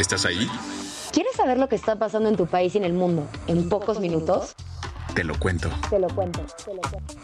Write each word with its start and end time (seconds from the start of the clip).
¿Estás 0.00 0.24
ahí? 0.24 0.48
¿Quieres 1.12 1.36
saber 1.36 1.58
lo 1.58 1.68
que 1.68 1.76
está 1.76 1.96
pasando 1.96 2.30
en 2.30 2.36
tu 2.36 2.46
país 2.46 2.74
y 2.74 2.78
en 2.78 2.84
el 2.84 2.94
mundo 2.94 3.28
en 3.46 3.68
pocos 3.68 4.00
minutos? 4.00 4.54
Te 5.14 5.24
lo 5.24 5.38
cuento. 5.38 5.68
Te 5.90 5.98
lo 5.98 6.08
cuento, 6.08 6.40
te 6.64 6.74
lo 6.74 6.80
cuento. 6.80 7.14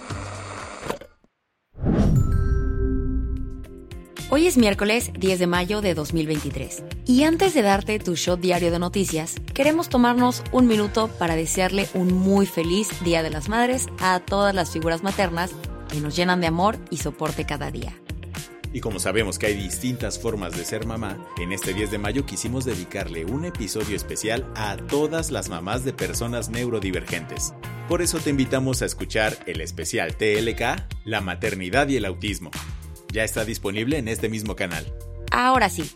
Hoy 4.29 4.47
es 4.47 4.59
miércoles 4.59 5.11
10 5.19 5.39
de 5.39 5.47
mayo 5.47 5.81
de 5.81 5.95
2023 5.95 6.83
y 7.07 7.23
antes 7.23 7.55
de 7.55 7.63
darte 7.63 7.99
tu 7.99 8.15
shot 8.15 8.41
diario 8.41 8.71
de 8.71 8.79
noticias, 8.79 9.37
queremos 9.55 9.89
tomarnos 9.89 10.43
un 10.53 10.67
minuto 10.67 11.09
para 11.09 11.35
desearle 11.35 11.89
un 11.95 12.13
muy 12.13 12.45
feliz 12.45 12.91
Día 13.03 13.23
de 13.23 13.31
las 13.31 13.49
Madres 13.49 13.87
a 14.01 14.21
todas 14.21 14.55
las 14.55 14.71
figuras 14.71 15.03
maternas 15.03 15.53
que 15.89 16.01
nos 16.01 16.15
llenan 16.15 16.43
de 16.43 16.49
amor 16.49 16.77
y 16.91 16.99
soporte 16.99 17.47
cada 17.47 17.71
día. 17.71 17.99
Y 18.77 18.81
como 18.81 19.01
sabemos 19.01 19.39
que 19.39 19.47
hay 19.47 19.55
distintas 19.55 20.19
formas 20.19 20.55
de 20.55 20.63
ser 20.63 20.85
mamá, 20.85 21.17
en 21.41 21.53
este 21.53 21.73
10 21.73 21.93
de 21.93 21.97
mayo 21.97 22.27
quisimos 22.27 22.67
dedicarle 22.67 23.25
un 23.25 23.47
episodio 23.47 23.97
especial 23.97 24.53
a 24.55 24.77
todas 24.77 25.31
las 25.31 25.49
mamás 25.49 25.83
de 25.83 25.95
personas 25.95 26.51
neurodivergentes. 26.51 27.55
Por 27.89 28.03
eso 28.03 28.19
te 28.19 28.29
invitamos 28.29 28.83
a 28.83 28.85
escuchar 28.85 29.39
el 29.47 29.63
especial 29.63 30.15
TLK, 30.19 31.07
la 31.07 31.23
maternidad 31.23 31.89
y 31.89 31.97
el 31.97 32.05
autismo. 32.05 32.51
Ya 33.11 33.25
está 33.25 33.47
disponible 33.47 33.97
en 33.97 34.09
este 34.09 34.29
mismo 34.29 34.57
canal. 34.57 34.85
Ahora 35.31 35.71
sí, 35.71 35.91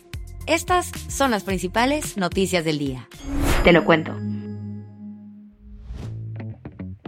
estas 0.46 0.90
son 1.10 1.32
las 1.32 1.44
principales 1.44 2.16
noticias 2.16 2.64
del 2.64 2.78
día. 2.78 3.10
Te 3.62 3.72
lo 3.74 3.84
cuento. 3.84 4.16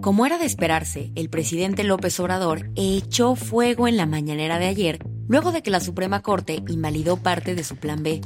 Como 0.02 0.26
era 0.26 0.36
de 0.36 0.44
esperarse, 0.44 1.12
el 1.14 1.30
presidente 1.30 1.82
López 1.82 2.20
Obrador 2.20 2.68
echó 2.76 3.36
fuego 3.36 3.88
en 3.88 3.96
la 3.96 4.04
mañanera 4.04 4.58
de 4.58 4.66
ayer 4.66 5.11
luego 5.28 5.52
de 5.52 5.62
que 5.62 5.70
la 5.70 5.80
Suprema 5.80 6.22
Corte 6.22 6.62
invalidó 6.68 7.16
parte 7.16 7.54
de 7.54 7.64
su 7.64 7.76
plan 7.76 8.02
B. 8.02 8.20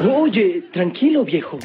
Oye, 0.00 0.64
tranquilo, 0.72 1.24
viejo. 1.24 1.58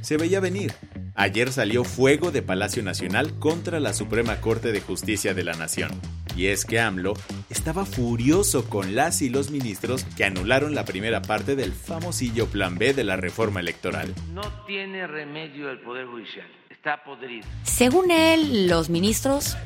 Se 0.00 0.16
veía 0.16 0.40
venir. 0.40 0.72
Ayer 1.14 1.50
salió 1.50 1.82
fuego 1.82 2.30
de 2.30 2.42
Palacio 2.42 2.82
Nacional 2.82 3.38
contra 3.38 3.80
la 3.80 3.94
Suprema 3.94 4.40
Corte 4.40 4.70
de 4.70 4.80
Justicia 4.80 5.32
de 5.32 5.44
la 5.44 5.54
Nación. 5.54 5.90
Y 6.36 6.48
es 6.48 6.66
que 6.66 6.78
AMLO 6.78 7.14
estaba 7.48 7.86
furioso 7.86 8.68
con 8.68 8.94
las 8.94 9.22
y 9.22 9.30
los 9.30 9.50
ministros 9.50 10.04
que 10.16 10.24
anularon 10.24 10.74
la 10.74 10.84
primera 10.84 11.22
parte 11.22 11.56
del 11.56 11.72
famosillo 11.72 12.46
Plan 12.46 12.76
B 12.76 12.92
de 12.92 13.04
la 13.04 13.16
reforma 13.16 13.60
electoral. 13.60 14.14
No 14.34 14.42
tiene 14.66 15.06
remedio 15.06 15.70
el 15.70 15.80
Poder 15.80 16.06
Judicial. 16.06 16.46
Está 16.68 17.02
podrido. 17.02 17.46
Según 17.62 18.10
él, 18.10 18.68
los 18.68 18.90
ministros 18.90 19.56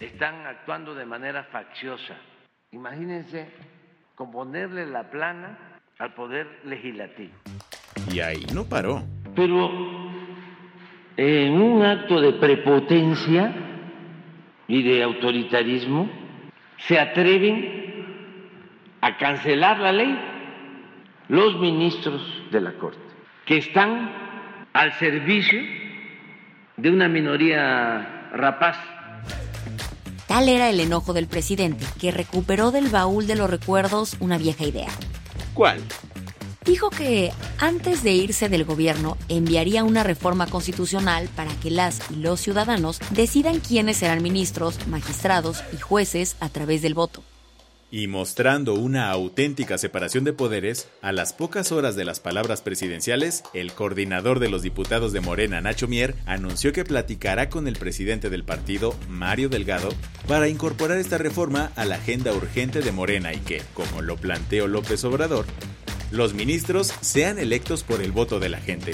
Están 0.00 0.46
actuando 0.46 0.94
de 0.94 1.06
manera 1.06 1.44
facciosa. 1.44 2.18
Imagínense 2.70 3.48
componerle 4.18 4.84
la 4.84 5.08
plana 5.10 5.56
al 6.00 6.12
Poder 6.12 6.48
Legislativo. 6.64 7.30
Y 8.12 8.18
ahí 8.18 8.44
no 8.52 8.64
paró. 8.64 9.04
Pero 9.36 9.70
en 11.16 11.52
un 11.52 11.84
acto 11.84 12.20
de 12.20 12.32
prepotencia 12.32 13.54
y 14.66 14.82
de 14.82 15.04
autoritarismo, 15.04 16.10
se 16.78 16.98
atreven 16.98 18.04
a 19.00 19.16
cancelar 19.16 19.78
la 19.78 19.92
ley 19.92 20.18
los 21.28 21.60
ministros 21.60 22.42
de 22.50 22.60
la 22.60 22.72
Corte, 22.72 22.98
que 23.46 23.58
están 23.58 24.10
al 24.72 24.92
servicio 24.94 25.62
de 26.76 26.90
una 26.90 27.06
minoría 27.08 28.30
rapaz. 28.32 28.97
Tal 30.28 30.50
era 30.50 30.68
el 30.68 30.78
enojo 30.78 31.14
del 31.14 31.26
presidente, 31.26 31.86
que 31.98 32.10
recuperó 32.10 32.70
del 32.70 32.88
baúl 32.88 33.26
de 33.26 33.34
los 33.34 33.48
recuerdos 33.48 34.14
una 34.20 34.36
vieja 34.36 34.64
idea. 34.64 34.90
¿Cuál? 35.54 35.82
Dijo 36.66 36.90
que 36.90 37.32
antes 37.56 38.02
de 38.02 38.12
irse 38.12 38.50
del 38.50 38.66
gobierno 38.66 39.16
enviaría 39.30 39.84
una 39.84 40.04
reforma 40.04 40.46
constitucional 40.46 41.30
para 41.34 41.50
que 41.54 41.70
las 41.70 42.02
y 42.10 42.16
los 42.16 42.40
ciudadanos 42.40 43.00
decidan 43.08 43.60
quiénes 43.60 43.96
serán 43.96 44.22
ministros, 44.22 44.86
magistrados 44.86 45.64
y 45.72 45.78
jueces 45.78 46.36
a 46.40 46.50
través 46.50 46.82
del 46.82 46.92
voto. 46.92 47.24
Y 47.90 48.06
mostrando 48.06 48.74
una 48.74 49.10
auténtica 49.10 49.78
separación 49.78 50.24
de 50.24 50.34
poderes, 50.34 50.88
a 51.00 51.10
las 51.10 51.32
pocas 51.32 51.72
horas 51.72 51.96
de 51.96 52.04
las 52.04 52.20
palabras 52.20 52.60
presidenciales, 52.60 53.44
el 53.54 53.72
coordinador 53.72 54.40
de 54.40 54.50
los 54.50 54.60
diputados 54.60 55.14
de 55.14 55.20
Morena, 55.20 55.62
Nacho 55.62 55.88
Mier, 55.88 56.14
anunció 56.26 56.74
que 56.74 56.84
platicará 56.84 57.48
con 57.48 57.66
el 57.66 57.76
presidente 57.76 58.28
del 58.28 58.44
partido, 58.44 58.94
Mario 59.08 59.48
Delgado, 59.48 59.88
para 60.26 60.48
incorporar 60.48 60.98
esta 60.98 61.16
reforma 61.16 61.72
a 61.76 61.86
la 61.86 61.94
agenda 61.94 62.34
urgente 62.34 62.82
de 62.82 62.92
Morena 62.92 63.32
y 63.32 63.38
que, 63.38 63.62
como 63.72 64.02
lo 64.02 64.16
planteó 64.16 64.66
López 64.68 65.02
Obrador, 65.04 65.46
los 66.10 66.34
ministros 66.34 66.92
sean 67.00 67.38
electos 67.38 67.84
por 67.84 68.02
el 68.02 68.12
voto 68.12 68.38
de 68.38 68.50
la 68.50 68.60
gente. 68.60 68.92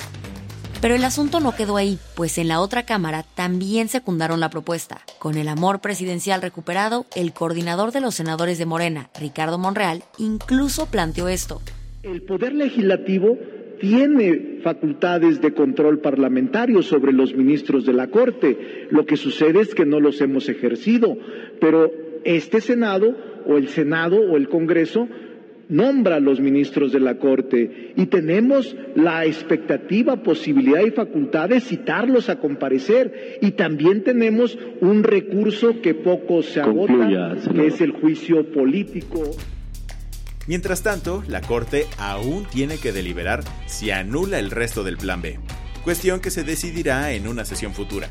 Pero 0.84 0.96
el 0.96 1.04
asunto 1.04 1.40
no 1.40 1.56
quedó 1.56 1.78
ahí, 1.78 1.96
pues 2.14 2.36
en 2.36 2.48
la 2.48 2.60
otra 2.60 2.82
Cámara 2.82 3.24
también 3.34 3.88
secundaron 3.88 4.38
la 4.38 4.50
propuesta. 4.50 5.00
Con 5.18 5.38
el 5.38 5.48
amor 5.48 5.80
presidencial 5.80 6.42
recuperado, 6.42 7.06
el 7.16 7.32
coordinador 7.32 7.90
de 7.90 8.02
los 8.02 8.16
senadores 8.16 8.58
de 8.58 8.66
Morena, 8.66 9.08
Ricardo 9.18 9.56
Monreal, 9.56 10.02
incluso 10.18 10.90
planteó 10.90 11.28
esto. 11.28 11.62
El 12.02 12.20
Poder 12.20 12.52
Legislativo 12.52 13.38
tiene 13.80 14.60
facultades 14.62 15.40
de 15.40 15.54
control 15.54 16.00
parlamentario 16.00 16.82
sobre 16.82 17.14
los 17.14 17.34
ministros 17.34 17.86
de 17.86 17.94
la 17.94 18.08
Corte. 18.08 18.86
Lo 18.90 19.06
que 19.06 19.16
sucede 19.16 19.62
es 19.62 19.74
que 19.74 19.86
no 19.86 20.00
los 20.00 20.20
hemos 20.20 20.50
ejercido, 20.50 21.16
pero 21.62 21.90
este 22.24 22.60
Senado 22.60 23.16
o 23.46 23.56
el 23.56 23.68
Senado 23.68 24.16
o 24.20 24.36
el 24.36 24.50
Congreso 24.50 25.08
nombra 25.68 26.16
a 26.16 26.20
los 26.20 26.40
ministros 26.40 26.92
de 26.92 27.00
la 27.00 27.18
Corte 27.18 27.92
y 27.96 28.06
tenemos 28.06 28.76
la 28.94 29.24
expectativa, 29.24 30.22
posibilidad 30.22 30.80
y 30.80 30.90
facultad 30.90 31.48
de 31.48 31.60
citarlos 31.60 32.28
a 32.28 32.38
comparecer 32.38 33.38
y 33.40 33.52
también 33.52 34.04
tenemos 34.04 34.58
un 34.80 35.02
recurso 35.02 35.80
que 35.80 35.94
poco 35.94 36.42
se 36.42 36.60
agota, 36.60 37.36
que 37.54 37.66
es 37.66 37.80
el 37.80 37.92
juicio 37.92 38.52
político. 38.52 39.22
Mientras 40.46 40.82
tanto, 40.82 41.22
la 41.26 41.40
Corte 41.40 41.86
aún 41.98 42.44
tiene 42.44 42.76
que 42.76 42.92
deliberar 42.92 43.44
si 43.66 43.90
anula 43.90 44.38
el 44.38 44.50
resto 44.50 44.84
del 44.84 44.98
Plan 44.98 45.22
B, 45.22 45.38
cuestión 45.82 46.20
que 46.20 46.30
se 46.30 46.44
decidirá 46.44 47.12
en 47.12 47.26
una 47.28 47.44
sesión 47.46 47.72
futura. 47.72 48.10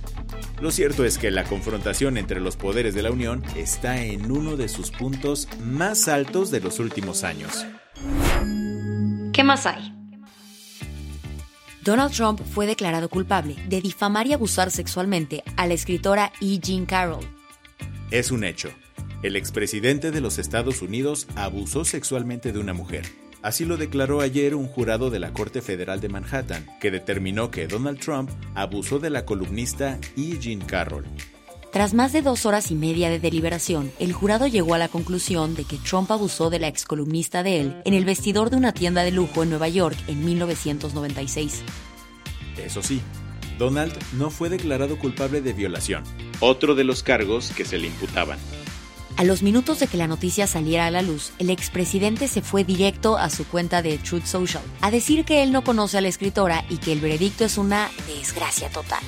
Lo 0.64 0.72
cierto 0.72 1.04
es 1.04 1.18
que 1.18 1.30
la 1.30 1.44
confrontación 1.44 2.18
entre 2.18 2.40
los 2.40 2.56
poderes 2.56 2.96
de 2.96 3.02
la 3.02 3.12
Unión 3.12 3.44
está 3.58 4.02
en 4.02 4.32
uno 4.32 4.56
de 4.56 4.70
sus 4.70 4.92
puntos 4.92 5.50
más 5.62 6.08
altos 6.08 6.52
de 6.52 6.62
los 6.62 6.80
últimos 6.80 7.26
años. 7.26 7.66
¿Qué 9.34 9.44
más 9.44 9.66
hay? 9.66 9.94
Donald 11.84 12.14
Trump 12.14 12.40
fue 12.54 12.66
declarado 12.66 13.10
culpable 13.10 13.58
de 13.68 13.82
difamar 13.82 14.26
y 14.28 14.32
abusar 14.32 14.72
sexualmente 14.72 15.44
a 15.58 15.68
la 15.68 15.74
escritora 15.74 16.32
E. 16.40 16.60
Jean 16.60 16.86
Carroll. 16.86 17.28
Es 18.10 18.32
un 18.32 18.46
hecho. 18.46 18.70
El 19.22 19.36
expresidente 19.36 20.12
de 20.12 20.22
los 20.22 20.40
Estados 20.40 20.82
Unidos 20.82 21.28
abusó 21.36 21.84
sexualmente 21.84 22.54
de 22.54 22.60
una 22.60 22.72
mujer. 22.72 23.04
Así 23.44 23.66
lo 23.66 23.76
declaró 23.76 24.22
ayer 24.22 24.56
un 24.56 24.68
jurado 24.68 25.10
de 25.10 25.20
la 25.20 25.34
Corte 25.34 25.62
Federal 25.62 26.00
de 26.00 26.08
Manhattan, 26.08 26.66
que 26.80 26.92
determinó 26.92 27.52
que 27.52 27.68
Donald 27.68 28.00
Trump 28.00 28.30
abusó 28.56 29.00
de 29.00 29.10
la 29.10 29.26
columnista 29.26 30.00
E. 30.16 30.40
Jean 30.40 30.62
Carroll. 30.62 31.06
Tras 31.74 31.94
más 31.94 32.14
de 32.14 32.22
dos 32.22 32.46
horas 32.46 32.72
y 32.72 32.76
media 32.76 33.10
de 33.10 33.20
deliberación, 33.20 33.92
el 34.00 34.14
jurado 34.14 34.48
llegó 34.48 34.76
a 34.76 34.78
la 34.78 34.88
conclusión 34.88 35.56
de 35.56 35.66
que 35.66 35.78
Trump 35.78 36.10
abusó 36.12 36.50
de 36.50 36.60
la 36.60 36.70
excolumnista 36.70 37.44
de 37.44 37.60
él 37.60 37.76
en 37.84 37.94
el 37.94 38.06
vestidor 38.06 38.50
de 38.50 38.56
una 38.56 38.74
tienda 38.74 39.04
de 39.04 39.12
lujo 39.12 39.44
en 39.44 39.50
Nueva 39.50 39.68
York 39.68 39.98
en 40.08 40.24
1996. 40.24 41.64
Eso 42.64 42.82
sí, 42.82 43.02
Donald 43.60 43.94
no 44.14 44.30
fue 44.30 44.48
declarado 44.50 44.98
culpable 44.98 45.42
de 45.42 45.52
violación, 45.52 46.04
otro 46.40 46.76
de 46.76 46.86
los 46.86 47.04
cargos 47.04 47.52
que 47.52 47.66
se 47.66 47.78
le 47.78 47.88
imputaban. 47.88 48.40
A 49.16 49.24
los 49.24 49.44
minutos 49.44 49.80
de 49.80 49.88
que 49.88 49.98
la 49.98 50.08
noticia 50.08 50.48
saliera 50.48 50.88
a 50.88 50.92
la 50.92 51.04
luz, 51.04 51.34
el 51.38 51.52
expresidente 51.52 52.28
se 52.28 52.42
fue 52.42 52.64
directo 52.64 53.18
a 53.18 53.30
su 53.30 53.46
cuenta 53.46 53.84
de 53.84 54.00
Truth 54.00 54.26
Social 54.26 54.64
a 54.82 54.90
decir 54.90 55.24
que 55.24 55.44
él 55.44 55.52
no 55.52 55.64
conoce 55.64 56.00
a 56.00 56.02
la 56.02 56.08
escritora 56.08 56.66
y 56.68 56.78
que 56.78 56.92
el 56.92 57.00
veredicto 57.00 57.46
es 57.46 57.60
una 57.60 57.92
desgracia 58.08 58.70
total. 58.70 59.04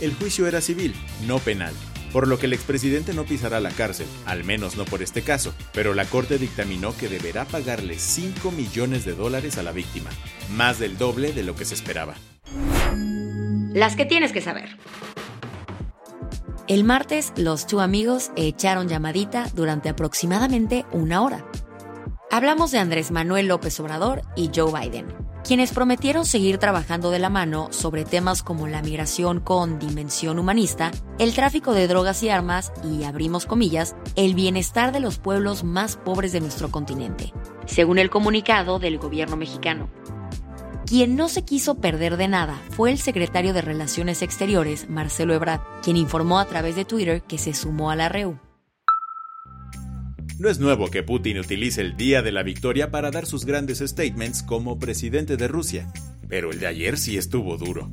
El 0.00 0.14
juicio 0.14 0.46
era 0.46 0.60
civil, 0.60 0.94
no 1.26 1.40
penal, 1.40 1.74
por 2.12 2.28
lo 2.28 2.38
que 2.38 2.46
el 2.46 2.52
expresidente 2.52 3.12
no 3.12 3.24
pisará 3.24 3.58
la 3.58 3.70
cárcel, 3.70 4.06
al 4.24 4.44
menos 4.44 4.76
no 4.76 4.84
por 4.84 5.02
este 5.02 5.22
caso, 5.22 5.52
pero 5.72 5.94
la 5.94 6.04
corte 6.04 6.38
dictaminó 6.38 6.96
que 6.96 7.08
deberá 7.08 7.44
pagarle 7.44 7.98
5 7.98 8.52
millones 8.52 9.04
de 9.04 9.14
dólares 9.14 9.58
a 9.58 9.64
la 9.64 9.72
víctima, 9.72 10.10
más 10.50 10.78
del 10.78 10.96
doble 10.96 11.32
de 11.32 11.42
lo 11.42 11.56
que 11.56 11.64
se 11.64 11.74
esperaba. 11.74 12.14
Las 13.74 13.96
que 13.96 14.04
tienes 14.04 14.32
que 14.32 14.42
saber. 14.42 14.76
El 16.72 16.84
martes, 16.84 17.34
los 17.36 17.66
two 17.66 17.82
amigos 17.82 18.30
echaron 18.34 18.88
llamadita 18.88 19.46
durante 19.54 19.90
aproximadamente 19.90 20.86
una 20.90 21.20
hora. 21.20 21.44
Hablamos 22.30 22.70
de 22.70 22.78
Andrés 22.78 23.10
Manuel 23.10 23.48
López 23.48 23.78
Obrador 23.78 24.22
y 24.36 24.50
Joe 24.56 24.72
Biden, 24.72 25.14
quienes 25.44 25.74
prometieron 25.74 26.24
seguir 26.24 26.56
trabajando 26.56 27.10
de 27.10 27.18
la 27.18 27.28
mano 27.28 27.68
sobre 27.72 28.06
temas 28.06 28.42
como 28.42 28.68
la 28.68 28.80
migración 28.80 29.40
con 29.40 29.78
dimensión 29.78 30.38
humanista, 30.38 30.92
el 31.18 31.34
tráfico 31.34 31.74
de 31.74 31.88
drogas 31.88 32.22
y 32.22 32.30
armas 32.30 32.72
y, 32.82 33.04
abrimos 33.04 33.44
comillas, 33.44 33.94
el 34.16 34.34
bienestar 34.34 34.92
de 34.92 35.00
los 35.00 35.18
pueblos 35.18 35.64
más 35.64 35.98
pobres 35.98 36.32
de 36.32 36.40
nuestro 36.40 36.70
continente, 36.70 37.34
según 37.66 37.98
el 37.98 38.08
comunicado 38.08 38.78
del 38.78 38.96
gobierno 38.96 39.36
mexicano. 39.36 39.90
Quien 40.86 41.16
no 41.16 41.28
se 41.28 41.42
quiso 41.42 41.76
perder 41.76 42.16
de 42.16 42.28
nada 42.28 42.60
fue 42.70 42.90
el 42.90 42.98
secretario 42.98 43.54
de 43.54 43.62
Relaciones 43.62 44.20
Exteriores, 44.20 44.90
Marcelo 44.90 45.32
Ebrard, 45.32 45.60
quien 45.82 45.96
informó 45.96 46.38
a 46.38 46.46
través 46.46 46.76
de 46.76 46.84
Twitter 46.84 47.22
que 47.22 47.38
se 47.38 47.54
sumó 47.54 47.90
a 47.90 47.96
la 47.96 48.08
REU. 48.08 48.38
No 50.38 50.48
es 50.48 50.58
nuevo 50.58 50.90
que 50.90 51.04
Putin 51.04 51.38
utilice 51.38 51.82
el 51.82 51.96
día 51.96 52.20
de 52.20 52.32
la 52.32 52.42
victoria 52.42 52.90
para 52.90 53.10
dar 53.12 53.26
sus 53.26 53.44
grandes 53.44 53.78
statements 53.78 54.42
como 54.42 54.78
presidente 54.78 55.36
de 55.36 55.46
Rusia, 55.46 55.92
pero 56.28 56.50
el 56.50 56.58
de 56.58 56.66
ayer 56.66 56.98
sí 56.98 57.16
estuvo 57.16 57.56
duro. 57.56 57.88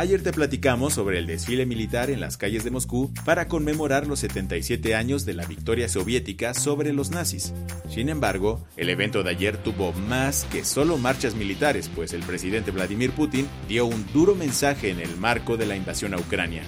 Ayer 0.00 0.22
te 0.22 0.32
platicamos 0.32 0.94
sobre 0.94 1.18
el 1.18 1.26
desfile 1.26 1.66
militar 1.66 2.08
en 2.08 2.20
las 2.20 2.38
calles 2.38 2.64
de 2.64 2.70
Moscú 2.70 3.12
para 3.26 3.48
conmemorar 3.48 4.06
los 4.06 4.20
77 4.20 4.94
años 4.94 5.26
de 5.26 5.34
la 5.34 5.44
victoria 5.44 5.90
soviética 5.90 6.54
sobre 6.54 6.94
los 6.94 7.10
nazis. 7.10 7.52
Sin 7.86 8.08
embargo, 8.08 8.66
el 8.78 8.88
evento 8.88 9.22
de 9.22 9.28
ayer 9.28 9.58
tuvo 9.58 9.92
más 9.92 10.46
que 10.50 10.64
solo 10.64 10.96
marchas 10.96 11.34
militares, 11.34 11.90
pues 11.94 12.14
el 12.14 12.22
presidente 12.22 12.70
Vladimir 12.70 13.10
Putin 13.10 13.46
dio 13.68 13.84
un 13.84 14.10
duro 14.10 14.34
mensaje 14.34 14.88
en 14.88 15.00
el 15.00 15.18
marco 15.18 15.58
de 15.58 15.66
la 15.66 15.76
invasión 15.76 16.14
a 16.14 16.16
Ucrania. 16.16 16.62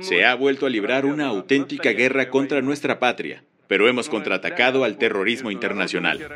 Se 0.00 0.24
ha 0.24 0.34
vuelto 0.34 0.64
a 0.64 0.70
librar 0.70 1.04
una 1.04 1.26
auténtica 1.26 1.90
guerra 1.90 2.30
contra 2.30 2.62
nuestra 2.62 2.98
patria, 2.98 3.44
pero 3.68 3.86
hemos 3.86 4.08
contraatacado 4.08 4.84
al 4.84 4.96
terrorismo 4.96 5.50
internacional. 5.50 6.26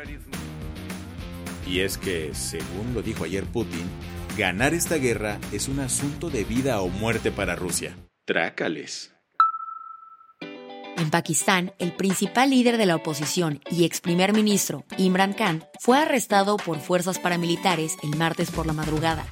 Y 1.67 1.79
es 1.79 1.97
que, 1.97 2.29
según 2.35 2.93
lo 2.93 3.01
dijo 3.01 3.23
ayer 3.23 3.45
Putin, 3.45 3.89
Ganar 4.39 4.73
esta 4.73 4.95
guerra 4.95 5.37
es 5.51 5.67
un 5.67 5.81
asunto 5.81 6.29
de 6.29 6.45
vida 6.45 6.79
o 6.79 6.87
muerte 6.87 7.29
para 7.29 7.57
Rusia. 7.57 7.97
Trácales. 8.25 9.11
En 10.95 11.09
Pakistán, 11.09 11.73
el 11.77 11.91
principal 11.91 12.51
líder 12.51 12.77
de 12.77 12.85
la 12.85 12.95
oposición 12.95 13.59
y 13.69 13.83
ex 13.83 13.99
primer 13.99 14.31
ministro, 14.31 14.85
Imran 14.97 15.33
Khan, 15.33 15.65
fue 15.81 15.97
arrestado 15.97 16.55
por 16.55 16.79
fuerzas 16.79 17.19
paramilitares 17.19 17.97
el 18.01 18.15
martes 18.15 18.49
por 18.49 18.65
la 18.65 18.71
madrugada. 18.71 19.25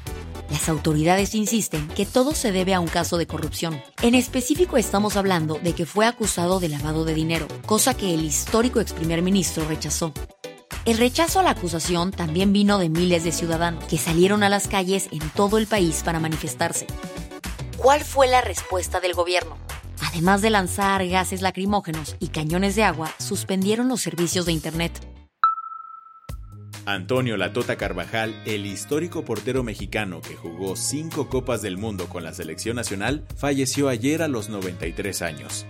Las 0.49 0.67
autoridades 0.67 1.35
insisten 1.35 1.87
que 1.87 2.05
todo 2.05 2.33
se 2.33 2.51
debe 2.51 2.73
a 2.73 2.81
un 2.81 2.87
caso 2.87 3.17
de 3.17 3.27
corrupción. 3.27 3.81
En 4.01 4.13
específico 4.13 4.75
estamos 4.75 5.15
hablando 5.15 5.57
de 5.57 5.71
que 5.71 5.85
fue 5.85 6.05
acusado 6.05 6.59
de 6.59 6.67
lavado 6.67 7.05
de 7.05 7.13
dinero, 7.13 7.47
cosa 7.65 7.95
que 7.95 8.13
el 8.13 8.25
histórico 8.25 8.81
ex 8.81 8.91
primer 8.91 9.21
ministro 9.21 9.65
rechazó. 9.69 10.13
El 10.87 10.97
rechazo 10.99 11.41
a 11.41 11.43
la 11.43 11.49
acusación 11.49 12.11
también 12.11 12.53
vino 12.53 12.77
de 12.77 12.87
miles 12.87 13.25
de 13.25 13.33
ciudadanos 13.33 13.83
que 13.83 13.97
salieron 13.97 14.41
a 14.41 14.47
las 14.47 14.69
calles 14.69 15.09
en 15.11 15.19
todo 15.31 15.57
el 15.57 15.67
país 15.67 16.01
para 16.01 16.21
manifestarse. 16.21 16.87
¿Cuál 17.75 18.05
fue 18.05 18.29
la 18.29 18.39
respuesta 18.39 19.01
del 19.01 19.13
gobierno? 19.13 19.57
Además 20.01 20.41
de 20.41 20.49
lanzar 20.49 21.05
gases 21.05 21.41
lacrimógenos 21.41 22.15
y 22.21 22.29
cañones 22.29 22.77
de 22.77 22.83
agua, 22.83 23.11
suspendieron 23.19 23.89
los 23.89 23.99
servicios 23.99 24.45
de 24.45 24.53
Internet. 24.53 24.93
Antonio 26.85 27.35
Latota 27.35 27.75
Carvajal, 27.75 28.41
el 28.45 28.65
histórico 28.65 29.25
portero 29.25 29.63
mexicano 29.63 30.21
que 30.21 30.37
jugó 30.37 30.77
cinco 30.77 31.27
Copas 31.27 31.61
del 31.61 31.77
Mundo 31.77 32.07
con 32.07 32.23
la 32.23 32.33
selección 32.33 32.77
nacional, 32.77 33.27
falleció 33.35 33.89
ayer 33.89 34.21
a 34.21 34.29
los 34.29 34.47
93 34.47 35.21
años. 35.21 35.65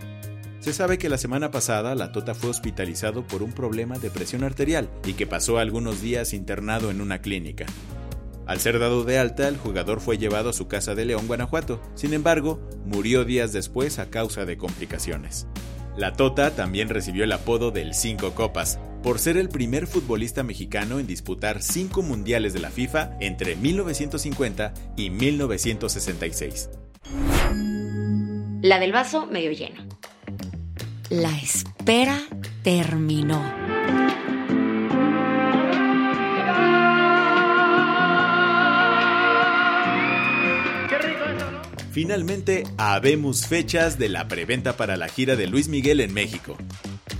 Se 0.67 0.73
sabe 0.73 0.97
que 0.97 1.07
la 1.07 1.17
semana 1.17 1.49
pasada 1.49 1.95
la 1.95 2.11
Tota 2.11 2.35
fue 2.35 2.49
hospitalizado 2.49 3.25
por 3.25 3.41
un 3.41 3.53
problema 3.53 3.99
de 3.99 4.11
presión 4.11 4.43
arterial 4.43 4.89
y 5.05 5.13
que 5.13 5.25
pasó 5.25 5.59
algunos 5.59 6.01
días 6.01 6.33
internado 6.33 6.91
en 6.91 6.99
una 6.99 7.21
clínica. 7.21 7.65
Al 8.45 8.59
ser 8.59 8.77
dado 8.77 9.05
de 9.05 9.17
alta, 9.17 9.47
el 9.47 9.55
jugador 9.55 10.01
fue 10.01 10.17
llevado 10.17 10.49
a 10.49 10.53
su 10.53 10.67
casa 10.67 10.93
de 10.93 11.05
León, 11.05 11.25
Guanajuato. 11.27 11.81
Sin 11.95 12.13
embargo, 12.13 12.59
murió 12.85 13.23
días 13.23 13.53
después 13.53 13.97
a 13.97 14.09
causa 14.09 14.43
de 14.43 14.57
complicaciones. 14.57 15.47
La 15.95 16.11
Tota 16.11 16.51
también 16.51 16.89
recibió 16.89 17.23
el 17.23 17.31
apodo 17.31 17.71
del 17.71 17.93
Cinco 17.93 18.35
Copas, 18.35 18.77
por 19.03 19.19
ser 19.19 19.37
el 19.37 19.47
primer 19.47 19.87
futbolista 19.87 20.43
mexicano 20.43 20.99
en 20.99 21.07
disputar 21.07 21.61
cinco 21.61 22.01
mundiales 22.01 22.51
de 22.51 22.59
la 22.59 22.71
FIFA 22.71 23.15
entre 23.21 23.55
1950 23.55 24.73
y 24.97 25.11
1966. 25.11 26.69
La 28.61 28.79
del 28.79 28.91
vaso 28.91 29.27
medio 29.27 29.53
lleno. 29.53 29.87
La 31.09 31.37
espera 31.37 32.19
terminó. 32.63 33.41
Finalmente, 41.93 42.65
habemos 42.77 43.47
fechas 43.47 43.97
de 43.97 44.09
la 44.09 44.27
preventa 44.27 44.75
para 44.75 44.97
la 44.97 45.07
gira 45.07 45.37
de 45.37 45.47
Luis 45.47 45.69
Miguel 45.69 46.01
en 46.01 46.13
México. 46.13 46.57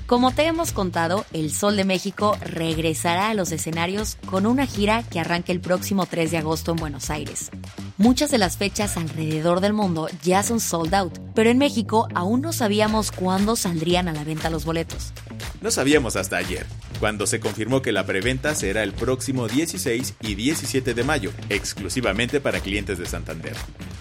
Como 0.06 0.32
te 0.32 0.46
hemos 0.46 0.74
contado, 0.74 1.26
el 1.32 1.52
Sol 1.54 1.78
de 1.78 1.86
México 1.86 2.38
regresará 2.42 3.30
a 3.30 3.34
los 3.34 3.54
escenarios 3.54 4.18
con 4.26 4.46
una 4.46 4.66
gira 4.66 5.04
que 5.04 5.22
arranca 5.22 5.54
el 5.54 5.62
próximo 5.62 6.06
3 6.06 6.32
de 6.32 6.38
agosto 6.38 6.72
en 6.72 6.78
Buenos 6.78 7.10
Aires. 7.10 7.52
Muchas 7.98 8.32
de 8.32 8.38
las 8.38 8.58
fechas 8.58 8.98
alrededor 8.98 9.62
del 9.62 9.74
mundo 9.74 10.10
ya 10.24 10.44
son 10.44 10.60
sold 10.60 10.94
out, 10.94 11.27
pero 11.38 11.52
en 11.52 11.60
México 11.60 12.08
aún 12.16 12.42
no 12.42 12.52
sabíamos 12.52 13.12
cuándo 13.12 13.56
saldrían 13.56 14.08
a 14.08 14.12
la 14.12 14.24
venta 14.24 14.50
los 14.50 14.66
boletos. 14.66 15.14
No 15.62 15.70
sabíamos 15.70 16.16
hasta 16.16 16.38
ayer, 16.38 16.66
cuando 17.00 17.28
se 17.28 17.40
confirmó 17.40 17.84
que 17.84 17.92
la 17.92 18.08
preventa 18.08 18.56
será 18.56 18.82
el 18.82 18.92
próximo 18.92 19.48
16 19.48 20.16
y 20.22 20.34
17 20.34 20.96
de 20.96 21.04
mayo, 21.04 21.32
exclusivamente 21.50 22.42
para 22.42 22.60
clientes 22.60 22.98
de 22.98 23.06
Santander. 23.06 23.56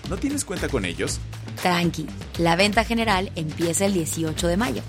¿No 0.08 0.16
tienes 0.16 0.46
cuenta 0.46 0.70
con 0.70 0.86
ellos? 0.86 1.20
Tranqui, 1.60 2.06
la 2.38 2.56
venta 2.56 2.84
general 2.84 3.30
empieza 3.36 3.84
el 3.84 3.92
18 3.92 4.48
de 4.48 4.56
mayo. 4.56 4.82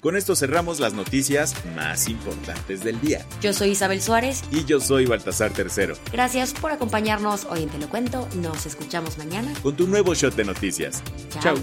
Con 0.00 0.16
esto 0.16 0.36
cerramos 0.36 0.78
las 0.78 0.92
noticias 0.92 1.54
más 1.74 2.08
importantes 2.08 2.84
del 2.84 3.00
día. 3.00 3.24
Yo 3.40 3.52
soy 3.52 3.70
Isabel 3.70 4.00
Suárez. 4.02 4.42
Y 4.50 4.64
yo 4.64 4.80
soy 4.80 5.06
Baltasar 5.06 5.52
Tercero. 5.52 5.96
Gracias 6.12 6.52
por 6.52 6.70
acompañarnos 6.70 7.46
hoy 7.46 7.62
en 7.62 7.70
Te 7.70 7.78
lo 7.78 7.88
cuento. 7.88 8.28
Nos 8.36 8.66
escuchamos 8.66 9.18
mañana. 9.18 9.52
Con 9.62 9.74
tu 9.76 9.86
nuevo 9.86 10.14
shot 10.14 10.34
de 10.34 10.44
noticias. 10.44 11.02
Chao. 11.40 11.56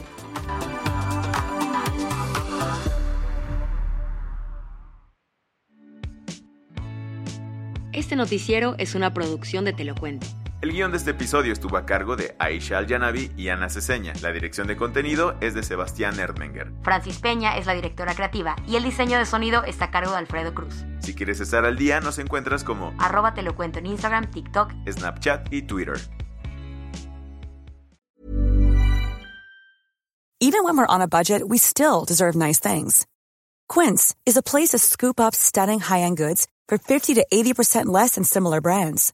Este 7.91 8.15
noticiero 8.15 8.75
es 8.79 8.95
una 8.95 9.13
producción 9.13 9.65
de 9.65 9.73
Te 9.73 9.83
lo 9.83 9.93
cuento 9.93 10.27
el 10.63 10.71
guion 10.71 10.91
de 10.91 10.97
este 10.97 11.11
episodio 11.11 11.51
estuvo 11.51 11.75
a 11.75 11.85
cargo 11.85 12.15
de 12.15 12.37
Aisha 12.39 12.77
Al-Yanabi 12.77 13.33
y 13.35 13.49
Ana 13.49 13.69
Ceseña. 13.69 14.13
La 14.21 14.31
dirección 14.31 14.65
de 14.65 14.77
contenido 14.77 15.35
es 15.41 15.53
de 15.53 15.61
Sebastián 15.61 16.17
Erdmenger. 16.17 16.71
Francis 16.83 17.19
Peña 17.19 17.57
es 17.57 17.65
la 17.65 17.73
directora 17.73 18.15
creativa 18.15 18.55
y 18.65 18.77
el 18.77 18.83
diseño 18.85 19.17
de 19.17 19.25
sonido 19.25 19.65
está 19.65 19.85
a 19.85 19.91
cargo 19.91 20.11
de 20.11 20.19
Alfredo 20.19 20.53
Cruz. 20.53 20.85
Si 21.01 21.13
quieres 21.13 21.41
estar 21.41 21.65
al 21.65 21.75
día, 21.75 21.99
nos 21.99 22.17
encuentras 22.17 22.63
como 22.63 22.93
arroba 22.97 23.33
te 23.33 23.41
lo 23.41 23.57
cuento 23.57 23.79
en 23.79 23.87
Instagram, 23.87 24.31
TikTok, 24.31 24.71
Snapchat 24.89 25.51
y 25.51 25.63
Twitter. 25.63 25.99
Even 30.39 30.63
when 30.63 30.77
we're 30.77 30.87
on 30.87 31.01
a 31.01 31.07
budget, 31.09 31.41
we 31.45 31.57
still 31.57 32.05
deserve 32.05 32.37
nice 32.37 32.61
things. 32.61 33.05
Quince 33.67 34.15
is 34.25 34.37
a 34.37 34.41
place 34.41 34.69
to 34.69 34.77
scoop 34.77 35.19
up 35.19 35.35
stunning 35.35 35.81
high-end 35.81 36.15
goods 36.15 36.47
for 36.69 36.77
50 36.77 37.15
to 37.15 37.25
80% 37.33 37.87
less 37.87 38.15
than 38.15 38.23
similar 38.23 38.61
brands. 38.61 39.13